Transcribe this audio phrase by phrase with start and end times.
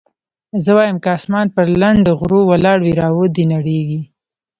[0.63, 4.01] زه وايم که اسمان پر لنډه غرو ولاړ وي را دې ونړېږي.